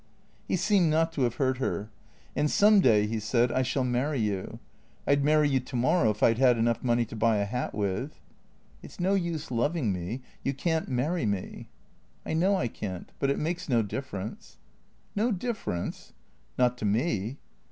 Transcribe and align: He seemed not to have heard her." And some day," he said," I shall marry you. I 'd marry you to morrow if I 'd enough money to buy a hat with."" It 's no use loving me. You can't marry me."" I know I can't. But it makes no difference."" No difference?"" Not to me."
He 0.47 0.55
seemed 0.55 0.89
not 0.89 1.11
to 1.11 1.21
have 1.21 1.35
heard 1.35 1.59
her." 1.59 1.91
And 2.35 2.49
some 2.49 2.79
day," 2.79 3.05
he 3.05 3.19
said," 3.19 3.51
I 3.51 3.61
shall 3.61 3.83
marry 3.83 4.17
you. 4.19 4.57
I 5.05 5.13
'd 5.13 5.23
marry 5.23 5.47
you 5.47 5.59
to 5.59 5.75
morrow 5.75 6.09
if 6.09 6.23
I 6.23 6.33
'd 6.33 6.57
enough 6.57 6.83
money 6.83 7.05
to 7.05 7.15
buy 7.15 7.37
a 7.37 7.45
hat 7.45 7.75
with."" 7.75 8.19
It 8.81 8.89
's 8.93 8.99
no 8.99 9.13
use 9.13 9.51
loving 9.51 9.93
me. 9.93 10.21
You 10.43 10.55
can't 10.55 10.89
marry 10.89 11.27
me."" 11.27 11.69
I 12.25 12.33
know 12.33 12.55
I 12.55 12.67
can't. 12.67 13.11
But 13.19 13.29
it 13.29 13.37
makes 13.37 13.69
no 13.69 13.83
difference."" 13.83 14.57
No 15.15 15.31
difference?"" 15.31 16.13
Not 16.57 16.79
to 16.79 16.85
me." 16.85 17.37